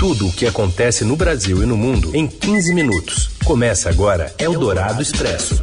[0.00, 3.32] Tudo o que acontece no Brasil e no mundo em 15 minutos.
[3.44, 5.60] Começa agora Eldorado Expresso.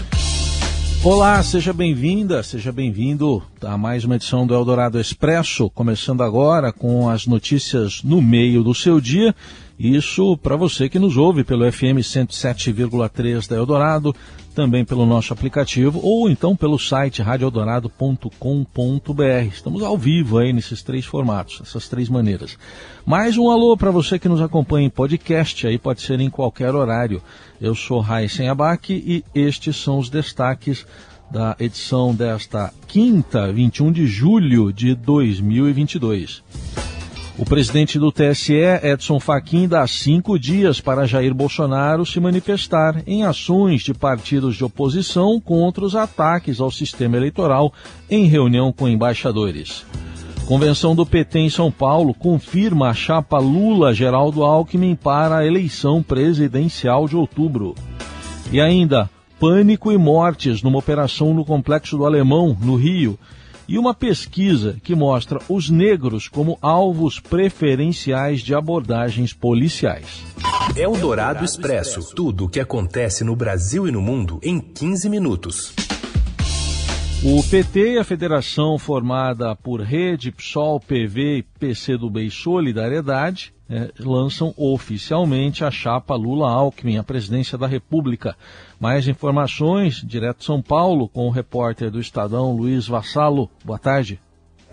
[1.03, 7.09] Olá, seja bem-vinda, seja bem-vindo a mais uma edição do Eldorado Expresso, começando agora com
[7.09, 9.33] as notícias no meio do seu dia.
[9.79, 14.15] Isso para você que nos ouve pelo FM 107,3 da Eldorado,
[14.53, 18.33] também pelo nosso aplicativo ou então pelo site radioeldorado.com.br.
[19.51, 22.57] Estamos ao vivo aí nesses três formatos, essas três maneiras.
[23.05, 26.73] Mais um alô para você que nos acompanha em podcast, aí pode ser em qualquer
[26.73, 27.21] horário.
[27.61, 30.85] Eu sou Raíssen Abac e estes são os destaques
[31.29, 36.43] da edição desta quinta, 21 de julho de 2022.
[37.37, 43.23] O presidente do TSE, Edson Fachin, dá cinco dias para Jair Bolsonaro se manifestar em
[43.23, 47.71] ações de partidos de oposição contra os ataques ao sistema eleitoral
[48.09, 49.85] em reunião com embaixadores.
[50.47, 57.07] Convenção do PT em São Paulo confirma a chapa Lula-Geraldo Alckmin para a eleição presidencial
[57.07, 57.75] de outubro.
[58.51, 63.17] E ainda, pânico e mortes numa operação no Complexo do Alemão, no Rio
[63.67, 70.23] e uma pesquisa que mostra os negros como alvos preferenciais de abordagens policiais.
[70.75, 72.15] É o Dourado Expresso.
[72.15, 75.73] Tudo o que acontece no Brasil e no mundo em 15 minutos.
[77.23, 84.53] O PT e a federação formada por Rede, PSOL, PV, PCdoB e Solidariedade é, lançam
[84.57, 88.35] oficialmente a chapa Lula-Alckmin à presidência da República.
[88.79, 93.49] Mais informações, direto de São Paulo, com o repórter do Estadão Luiz Vassalo.
[93.63, 94.19] Boa tarde.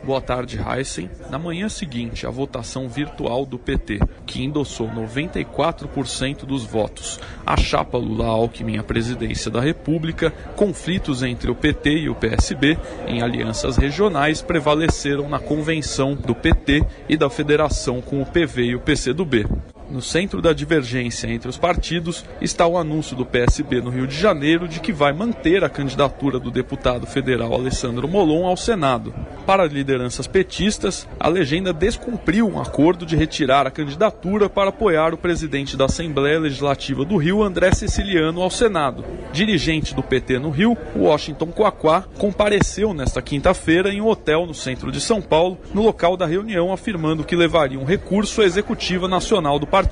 [0.04, 1.08] Boa tarde, Heisen.
[1.30, 7.18] Na manhã seguinte, a votação virtual do PT, que endossou 94% dos votos.
[7.46, 13.22] A chapa Lula-Alckmin à presidência da República, conflitos entre o PT e o PSB em
[13.22, 18.80] alianças regionais prevaleceram na convenção do PT e da federação com o PV e o
[18.80, 19.46] PCdoB.
[19.94, 24.16] No centro da divergência entre os partidos está o anúncio do PSB no Rio de
[24.16, 29.14] Janeiro de que vai manter a candidatura do deputado federal Alessandro Molon ao Senado.
[29.46, 35.18] Para lideranças petistas, a legenda descumpriu um acordo de retirar a candidatura para apoiar o
[35.18, 39.04] presidente da Assembleia Legislativa do Rio, André Siciliano, ao Senado.
[39.32, 44.90] Dirigente do PT no Rio, Washington Quaquá, compareceu nesta quinta-feira em um hotel no centro
[44.90, 49.60] de São Paulo, no local da reunião, afirmando que levaria um recurso à Executiva Nacional
[49.60, 49.83] do partido.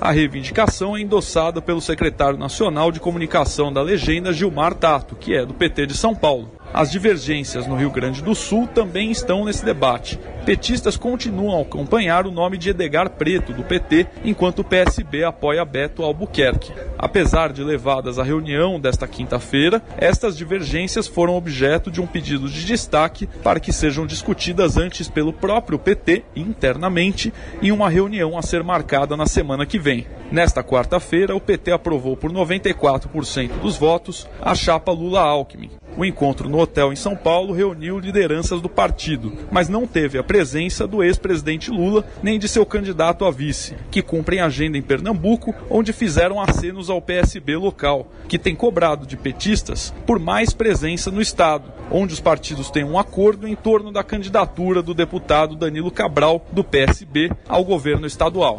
[0.00, 5.44] A reivindicação é endossada pelo secretário nacional de comunicação da legenda, Gilmar Tato, que é
[5.44, 6.59] do PT de São Paulo.
[6.72, 10.20] As divergências no Rio Grande do Sul também estão nesse debate.
[10.46, 15.64] Petistas continuam a acompanhar o nome de Edgar Preto, do PT, enquanto o PSB apoia
[15.64, 16.72] Beto Albuquerque.
[16.96, 22.64] Apesar de levadas à reunião desta quinta-feira, estas divergências foram objeto de um pedido de
[22.64, 28.62] destaque para que sejam discutidas antes pelo próprio PT, internamente, em uma reunião a ser
[28.62, 30.06] marcada na semana que vem.
[30.30, 35.70] Nesta quarta-feira, o PT aprovou por 94% dos votos a chapa Lula-Alckmin.
[35.96, 40.22] O encontro no hotel em São Paulo reuniu lideranças do partido, mas não teve a
[40.22, 45.54] presença do ex-presidente Lula nem de seu candidato a vice, que cumprem agenda em Pernambuco,
[45.68, 51.20] onde fizeram acenos ao PSB local, que tem cobrado de petistas por mais presença no
[51.20, 56.46] estado, onde os partidos têm um acordo em torno da candidatura do deputado Danilo Cabral,
[56.52, 58.58] do PSB, ao governo estadual.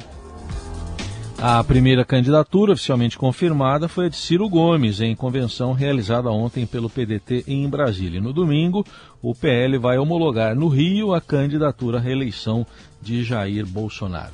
[1.44, 6.88] A primeira candidatura oficialmente confirmada foi a de Ciro Gomes, em convenção realizada ontem pelo
[6.88, 8.22] PDT em Brasília.
[8.22, 8.86] No domingo,
[9.24, 12.64] o PL vai homologar no Rio a candidatura à reeleição
[13.02, 14.32] de Jair Bolsonaro.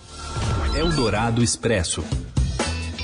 [0.76, 2.04] Eldorado Expresso.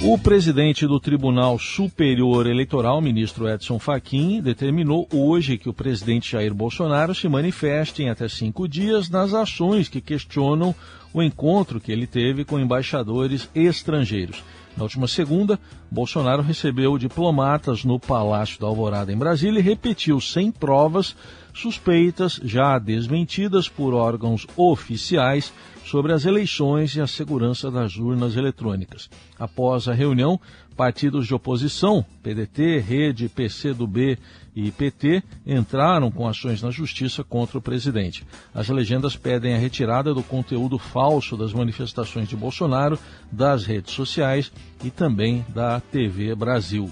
[0.06, 6.54] O presidente do Tribunal Superior Eleitoral, ministro Edson Fachin, determinou hoje que o presidente Jair
[6.54, 10.76] Bolsonaro se manifeste em até cinco dias nas ações que questionam
[11.14, 14.44] o encontro que ele teve com embaixadores estrangeiros.
[14.76, 15.58] Na última segunda,
[15.90, 21.16] Bolsonaro recebeu diplomatas no Palácio da Alvorada, em Brasília, e repetiu sem provas
[21.54, 25.54] suspeitas já desmentidas por órgãos oficiais
[25.86, 29.10] sobre as eleições e a segurança das urnas eletrônicas.
[29.38, 30.40] Após a reunião,
[30.76, 34.18] partidos de oposição, PDT, Rede, PCdoB
[34.56, 38.26] e PT, entraram com ações na justiça contra o presidente.
[38.54, 42.98] As legendas pedem a retirada do conteúdo falso das manifestações de Bolsonaro
[43.32, 44.52] das redes sociais
[44.84, 46.90] e também da TV Brasil.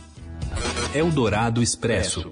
[0.94, 2.30] Eldorado Expresso.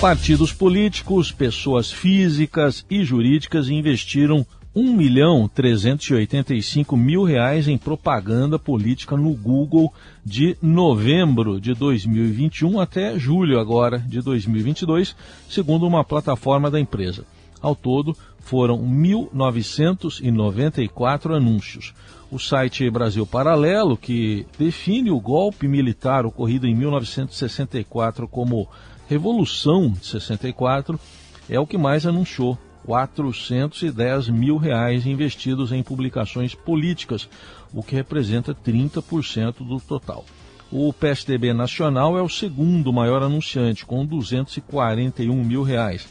[0.00, 9.16] Partidos políticos, pessoas físicas e jurídicas investiram 1 milhão 385 mil reais em propaganda política
[9.16, 9.92] no Google
[10.24, 15.16] de novembro de 2021 até julho agora de 2022,
[15.48, 17.24] segundo uma plataforma da empresa.
[17.60, 21.92] Ao todo, foram 1.994 anúncios.
[22.30, 28.68] O site Brasil Paralelo, que define o golpe militar ocorrido em 1964 como
[29.08, 31.00] Revolução de 64,
[31.48, 32.58] é o que mais anunciou.
[32.84, 37.28] 410 mil reais investidos em publicações políticas,
[37.72, 40.24] o que representa 30% do total.
[40.70, 46.08] O PSDB Nacional é o segundo maior anunciante, com 241 mil reais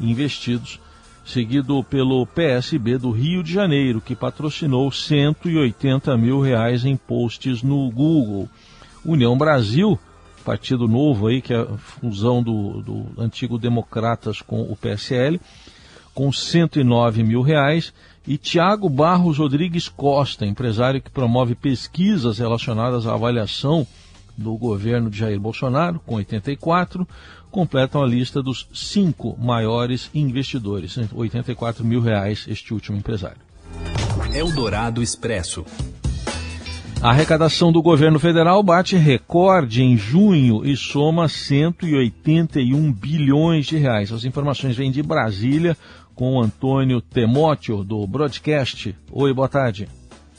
[0.00, 0.80] investidos
[1.26, 7.90] seguido pelo PSB do Rio de Janeiro, que patrocinou 180 mil reais em posts no
[7.90, 8.48] Google.
[9.04, 9.98] União Brasil,
[10.46, 15.40] partido novo aí, que é a fusão do, do antigo Democratas com o PSL,
[16.14, 17.92] com 109 mil reais.
[18.24, 23.84] E Tiago Barros Rodrigues Costa, empresário que promove pesquisas relacionadas à avaliação
[24.36, 27.06] do governo de Jair Bolsonaro, com 84
[27.50, 33.40] completam a lista dos cinco maiores investidores, 84 mil reais este último empresário.
[34.34, 35.64] Eldorado Expresso.
[37.06, 44.10] A arrecadação do governo federal bate recorde em junho e soma 181 bilhões de reais.
[44.10, 45.76] As informações vêm de Brasília
[46.16, 48.92] com Antônio Temóteo, do Broadcast.
[49.12, 49.86] Oi, boa tarde.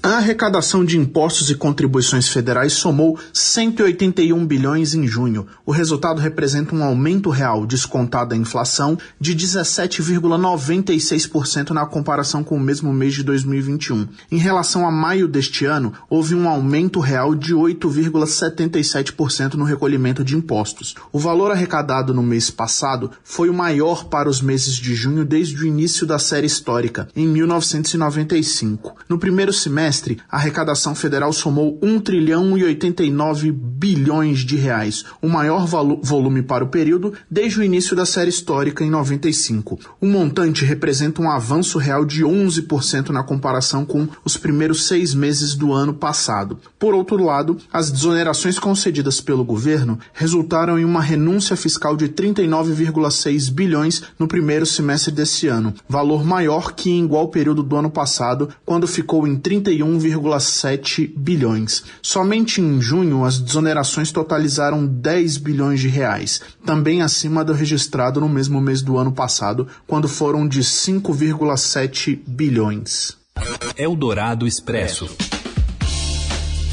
[0.07, 5.45] A arrecadação de impostos e contribuições federais somou 181 bilhões em junho.
[5.65, 12.59] O resultado representa um aumento real descontado a inflação de 17,96% na comparação com o
[12.59, 14.07] mesmo mês de 2021.
[14.31, 20.37] Em relação a maio deste ano, houve um aumento real de 8,77% no recolhimento de
[20.37, 20.95] impostos.
[21.11, 25.61] O valor arrecadado no mês passado foi o maior para os meses de junho desde
[25.61, 28.95] o início da série histórica, em 1995.
[29.09, 35.03] No primeiro semestre, trimestre, a arrecadação federal somou 1 trilhão e 89 bilhões de reais,
[35.21, 35.65] o maior
[36.01, 39.79] volume para o período desde o início da série histórica em 95.
[39.99, 45.55] O montante representa um avanço real de 11% na comparação com os primeiros seis meses
[45.55, 46.59] do ano passado.
[46.79, 53.51] Por outro lado, as desonerações concedidas pelo governo resultaram em uma renúncia fiscal de 39,6
[53.51, 58.49] bilhões no primeiro semestre desse ano, valor maior que em igual período do ano passado,
[58.65, 61.83] quando ficou em 31 31,7 bilhões.
[62.01, 68.27] Somente em junho, as desonerações totalizaram 10 bilhões de reais, também acima do registrado no
[68.27, 73.15] mesmo mês do ano passado, quando foram de 5,7 bilhões.
[73.77, 75.09] Eldorado Expresso.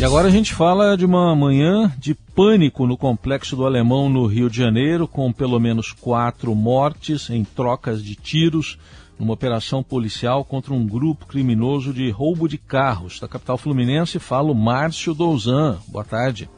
[0.01, 4.27] E agora a gente fala de uma manhã de pânico no complexo do Alemão, no
[4.27, 8.77] Rio de Janeiro, com pelo menos quatro mortes em trocas de tiros
[9.19, 13.21] numa operação policial contra um grupo criminoso de roubo de carros.
[13.21, 15.79] Da capital fluminense fala o Márcio Douzan.
[15.89, 16.49] Boa tarde.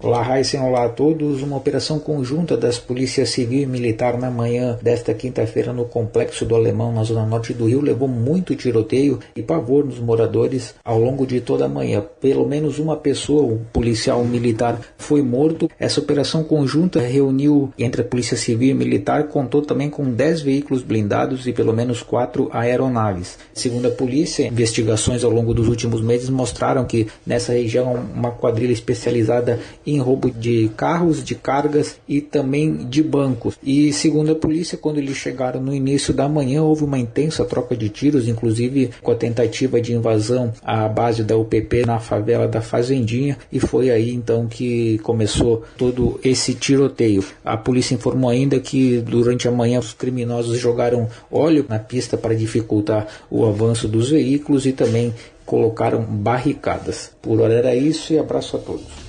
[0.00, 1.42] Olá, Raíssen, olá a todos.
[1.42, 6.54] Uma operação conjunta das polícias civil e militar na manhã desta quinta-feira no Complexo do
[6.54, 11.26] Alemão, na zona norte do Rio, levou muito tiroteio e pavor nos moradores ao longo
[11.26, 12.04] de toda a manhã.
[12.20, 15.68] Pelo menos uma pessoa, um policial militar, foi morto.
[15.80, 20.84] Essa operação conjunta reuniu entre a polícia civil e militar, contou também com 10 veículos
[20.84, 23.36] blindados e pelo menos quatro aeronaves.
[23.52, 28.72] Segundo a polícia, investigações ao longo dos últimos meses mostraram que nessa região uma quadrilha
[28.72, 29.58] especializada
[29.92, 33.56] em roubo de carros, de cargas e também de bancos.
[33.62, 37.76] E segundo a polícia, quando eles chegaram no início da manhã, houve uma intensa troca
[37.76, 42.60] de tiros, inclusive com a tentativa de invasão à base da UPP na favela da
[42.60, 47.24] Fazendinha, e foi aí então que começou todo esse tiroteio.
[47.44, 52.34] A polícia informou ainda que durante a manhã os criminosos jogaram óleo na pista para
[52.34, 55.14] dificultar o avanço dos veículos e também
[55.46, 57.10] colocaram barricadas.
[57.22, 59.07] Por hora era isso e abraço a todos.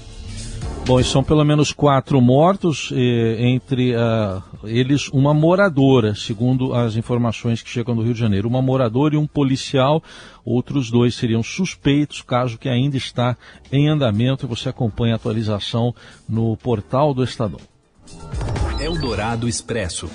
[0.90, 2.92] Bom, e são pelo menos quatro mortos,
[3.38, 8.48] entre uh, eles uma moradora, segundo as informações que chegam do Rio de Janeiro.
[8.48, 10.02] Uma moradora e um policial,
[10.44, 13.38] outros dois seriam suspeitos, caso que ainda está
[13.72, 14.48] em andamento.
[14.48, 15.94] Você acompanha a atualização
[16.28, 17.62] no portal do Estadão.
[18.80, 20.10] Eldorado Expresso.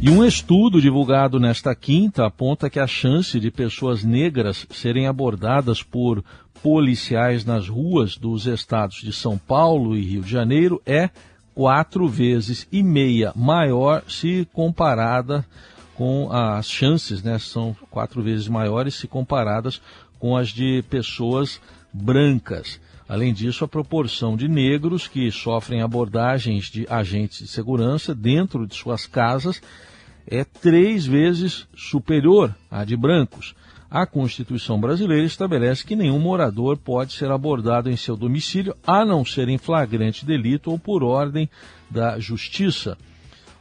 [0.00, 5.82] E um estudo divulgado nesta quinta aponta que a chance de pessoas negras serem abordadas
[5.82, 6.24] por
[6.62, 11.10] policiais nas ruas dos estados de São Paulo e Rio de Janeiro é
[11.54, 15.44] quatro vezes e meia maior se comparada
[15.94, 19.82] com as chances, né, são quatro vezes maiores se comparadas
[20.18, 21.60] com as de pessoas
[21.92, 22.80] brancas.
[23.08, 28.76] Além disso, a proporção de negros que sofrem abordagens de agentes de segurança dentro de
[28.76, 29.60] suas casas
[30.26, 33.54] é três vezes superior à de brancos.
[33.90, 39.24] A Constituição brasileira estabelece que nenhum morador pode ser abordado em seu domicílio, a não
[39.24, 41.48] ser em flagrante delito ou por ordem
[41.90, 42.98] da Justiça.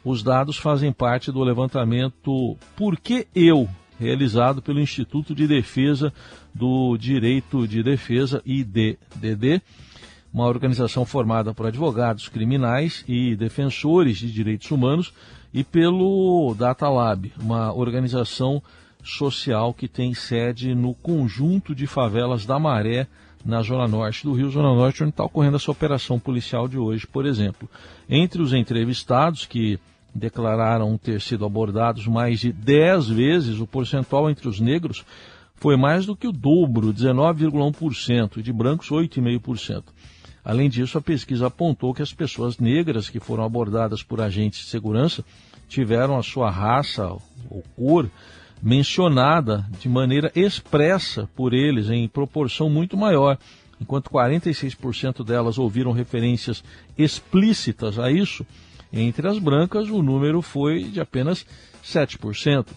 [0.03, 6.11] Os dados fazem parte do levantamento Por que Eu, realizado pelo Instituto de Defesa
[6.53, 9.61] do Direito de Defesa, IDDD,
[10.33, 15.13] uma organização formada por advogados criminais e defensores de direitos humanos,
[15.53, 18.61] e pelo Data Lab, uma organização
[19.03, 23.07] social que tem sede no conjunto de favelas da Maré,
[23.45, 27.07] na zona norte do Rio, zona norte onde está ocorrendo essa operação policial de hoje,
[27.07, 27.69] por exemplo.
[28.09, 29.79] Entre os entrevistados que
[30.13, 35.05] declararam ter sido abordados mais de 10 vezes, o percentual entre os negros
[35.55, 39.83] foi mais do que o dobro, 19,1%, e de brancos 8,5%.
[40.43, 44.67] Além disso, a pesquisa apontou que as pessoas negras que foram abordadas por agentes de
[44.67, 45.25] segurança
[45.67, 47.05] tiveram a sua raça
[47.49, 48.09] ou cor
[48.61, 53.37] mencionada de maneira expressa por eles em proporção muito maior,
[53.79, 56.63] enquanto 46% delas ouviram referências
[56.97, 58.45] explícitas a isso,
[58.91, 61.45] entre as brancas o número foi de apenas
[61.83, 62.67] 7%.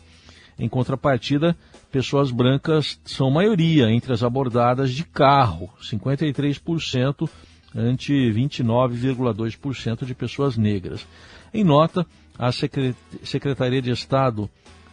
[0.58, 1.56] Em contrapartida,
[1.90, 7.28] pessoas brancas são maioria entre as abordadas de carro, 53%
[7.74, 11.06] ante 29,2% de pessoas negras.
[11.54, 12.06] Em nota,
[12.38, 14.50] a Secretaria de Estado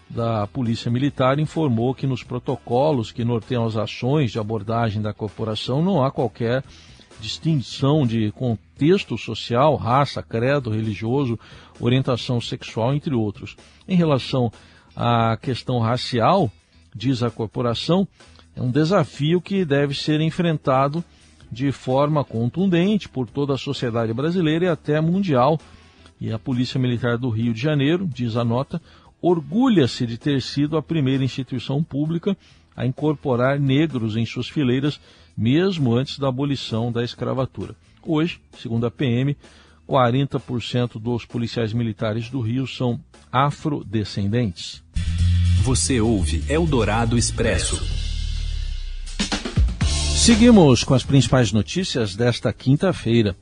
[0.09, 5.83] da Polícia Militar informou que nos protocolos que norteiam as ações de abordagem da corporação
[5.83, 6.63] não há qualquer
[7.19, 11.37] distinção de contexto social, raça, credo religioso,
[11.79, 13.55] orientação sexual, entre outros.
[13.87, 14.51] Em relação
[14.95, 16.51] à questão racial,
[16.95, 18.07] diz a corporação,
[18.55, 21.03] é um desafio que deve ser enfrentado
[21.51, 25.59] de forma contundente por toda a sociedade brasileira e até mundial.
[26.19, 28.81] E a Polícia Militar do Rio de Janeiro, diz a nota,
[29.21, 32.37] orgulha-se de ter sido a primeira instituição pública
[32.75, 34.99] a incorporar negros em suas fileiras,
[35.35, 37.75] mesmo antes da abolição da escravatura.
[38.03, 39.35] Hoje, segundo a PM,
[39.87, 42.99] 40% dos policiais militares do Rio são
[43.31, 44.83] afrodescendentes.
[45.63, 47.81] Você ouve Eldorado Expresso.
[50.15, 53.35] Seguimos com as principais notícias desta quinta-feira.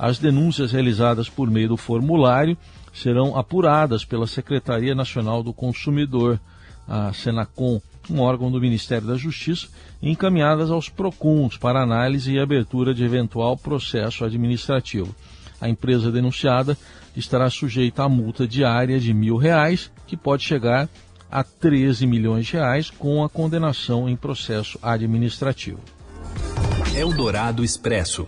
[0.00, 2.56] As denúncias realizadas por meio do formulário
[2.90, 6.40] serão apuradas pela Secretaria Nacional do Consumidor,
[6.88, 9.68] a Senacom, um órgão do Ministério da Justiça,
[10.02, 15.14] encaminhadas aos PROCONs para análise e abertura de eventual processo administrativo.
[15.60, 16.78] A empresa denunciada
[17.14, 20.88] estará sujeita a multa diária de mil reais, que pode chegar
[21.30, 25.80] a 13 milhões de reais com a condenação em processo administrativo.
[26.96, 28.26] Eldorado Expresso.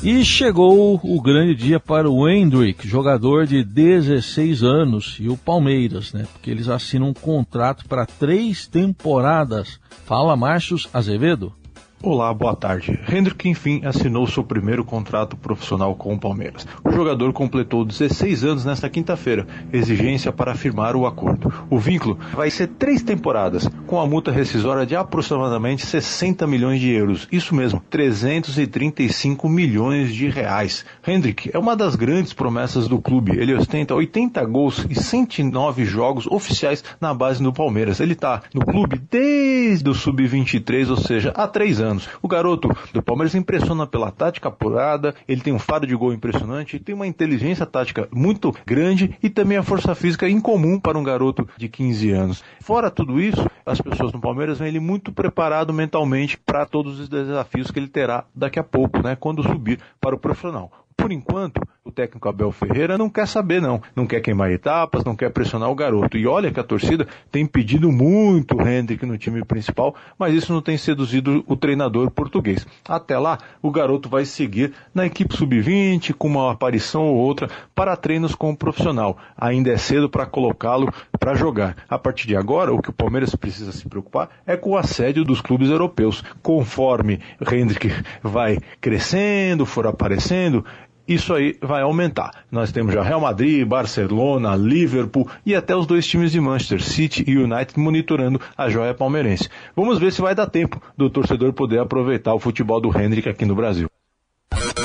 [0.00, 6.12] E chegou o grande dia para o Hendrick, jogador de 16 anos, e o Palmeiras,
[6.12, 6.24] né?
[6.32, 9.80] Porque eles assinam um contrato para três temporadas.
[10.04, 11.52] Fala, Márcios Azevedo.
[12.00, 12.96] Olá, boa tarde.
[13.12, 16.64] Hendrick, enfim, assinou seu primeiro contrato profissional com o Palmeiras.
[16.84, 21.52] O jogador completou 16 anos nesta quinta-feira, exigência para firmar o acordo.
[21.68, 26.88] O vínculo vai ser três temporadas, com a multa rescisória de aproximadamente 60 milhões de
[26.88, 27.26] euros.
[27.32, 30.84] Isso mesmo, 335 milhões de reais.
[31.04, 33.36] Hendrick é uma das grandes promessas do clube.
[33.36, 37.98] Ele ostenta 80 gols e 109 jogos oficiais na base do Palmeiras.
[37.98, 42.08] Ele está no clube desde o sub-23, ou seja, há três anos anos.
[42.22, 46.78] O garoto do Palmeiras impressiona pela tática apurada, ele tem um faro de gol impressionante,
[46.78, 51.48] tem uma inteligência tática muito grande e também a força física incomum para um garoto
[51.56, 52.44] de 15 anos.
[52.60, 57.08] Fora tudo isso, as pessoas no Palmeiras veem ele muito preparado mentalmente para todos os
[57.08, 60.70] desafios que ele terá daqui a pouco, né, quando subir para o profissional.
[60.96, 65.16] Por enquanto, o técnico Abel Ferreira não quer saber não, não quer queimar etapas, não
[65.16, 66.18] quer pressionar o garoto.
[66.18, 70.52] E olha que a torcida tem pedido muito o Hendrick no time principal, mas isso
[70.52, 72.66] não tem seduzido o treinador português.
[72.86, 77.96] Até lá, o garoto vai seguir na equipe sub-20 com uma aparição ou outra para
[77.96, 79.16] treinos com o profissional.
[79.36, 81.76] Ainda é cedo para colocá-lo para jogar.
[81.88, 85.24] A partir de agora, o que o Palmeiras precisa se preocupar é com o assédio
[85.24, 86.22] dos clubes europeus.
[86.42, 87.90] Conforme Hendrick
[88.22, 90.64] vai crescendo, for aparecendo,
[91.08, 92.44] isso aí vai aumentar.
[92.50, 97.24] Nós temos já Real Madrid, Barcelona, Liverpool e até os dois times de Manchester City
[97.26, 99.48] e United monitorando a joia palmeirense.
[99.74, 103.44] Vamos ver se vai dar tempo do torcedor poder aproveitar o futebol do Hendrick aqui
[103.44, 103.88] no Brasil.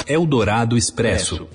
[0.07, 1.47] Eldorado Expresso.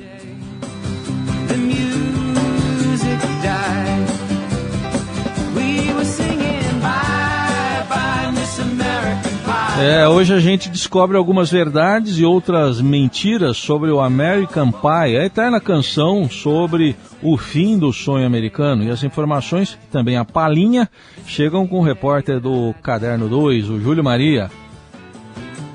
[9.80, 15.25] É, hoje a gente descobre algumas verdades e outras mentiras sobre o American Pie, a
[15.25, 18.82] eterna canção sobre o fim do sonho americano.
[18.82, 20.90] E as informações, também a palhinha,
[21.26, 24.50] chegam com o repórter do Caderno 2, o Júlio Maria.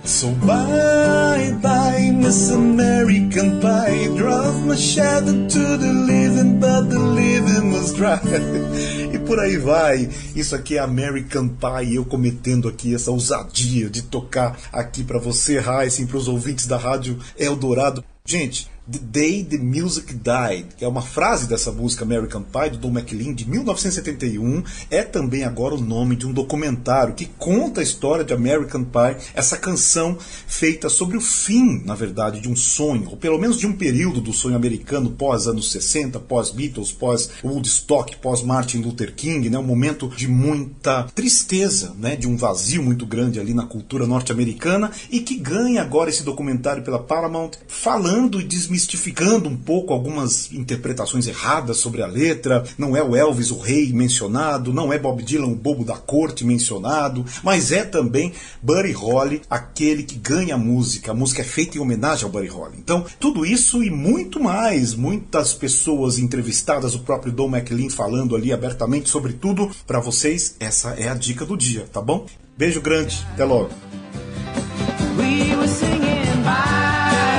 [0.03, 7.71] So bye bye Miss American Pie Drove my shadow to the living But the living
[7.71, 8.19] was dry
[9.33, 10.07] por aí vai.
[10.35, 15.57] Isso aqui é American Pie Eu cometendo aqui essa ousadia de tocar aqui para você,
[15.57, 20.87] Heisen, para os ouvintes da rádio Eldorado Gente, The Day the Music Died, que é
[20.87, 25.81] uma frase dessa música American Pie do Don McLean de 1971, é também agora o
[25.81, 31.17] nome de um documentário que conta a história de American Pie, essa canção feita sobre
[31.17, 34.55] o fim, na verdade, de um sonho, ou pelo menos de um período do sonho
[34.55, 40.07] americano pós anos 60, pós Beatles, pós Woodstock, pós Martin Luther King, né, um momento
[40.07, 45.35] de muita tristeza, né, de um vazio muito grande ali na cultura norte-americana e que
[45.35, 52.01] ganha agora esse documentário pela Paramount falando e desmistificando um pouco algumas interpretações erradas sobre
[52.01, 52.63] a letra.
[52.77, 56.45] Não é o Elvis o rei mencionado, não é Bob Dylan o bobo da corte
[56.45, 61.11] mencionado, mas é também Buddy Holly, aquele que ganha a música.
[61.11, 62.77] A música é feita em homenagem ao Buddy Holly.
[62.77, 68.53] Então, tudo isso e muito mais, muitas pessoas entrevistadas, o próprio Don McLean falando ali
[68.53, 70.55] abertamente sobre tudo para vocês.
[70.59, 72.25] Essa é a dica do dia, tá bom?
[72.55, 73.69] Beijo grande, até logo.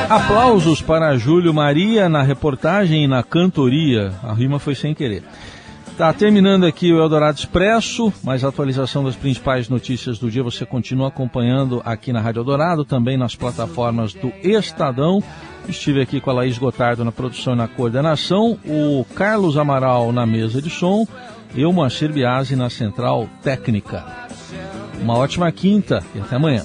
[0.09, 4.13] Aplausos para Júlio Maria na reportagem e na cantoria.
[4.23, 5.23] A rima foi sem querer.
[5.97, 11.09] Tá terminando aqui o Eldorado Expresso, mais atualização das principais notícias do dia você continua
[11.09, 15.23] acompanhando aqui na Rádio Eldorado, também nas plataformas do Estadão.
[15.69, 20.27] Estive aqui com a Laís Gotardo na produção e na coordenação, o Carlos Amaral na
[20.27, 21.07] mesa de som,
[21.55, 24.05] eu, Moacir Biasi, na central técnica.
[25.01, 26.65] Uma ótima quinta e até amanhã.